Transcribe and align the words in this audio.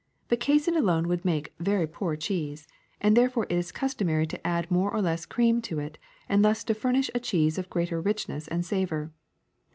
But 0.29 0.39
casein 0.39 0.75
alone 0.75 1.07
would 1.09 1.23
make 1.23 1.53
very 1.59 1.85
poor 1.85 2.15
cheese, 2.15 2.67
and 2.99 3.15
there 3.15 3.29
fore 3.29 3.43
it 3.43 3.51
is 3.51 3.71
customary 3.71 4.25
to 4.25 4.47
add 4.47 4.71
more 4.71 4.89
or 4.91 4.99
less 4.99 5.27
cream 5.27 5.61
to 5.69 5.77
it 5.77 5.99
and 6.27 6.43
thus 6.43 6.63
furnish 6.63 7.11
a 7.13 7.19
cheese 7.19 7.59
of 7.59 7.69
greater 7.69 8.01
richness 8.01 8.47
and 8.47 8.65
savor. 8.65 9.11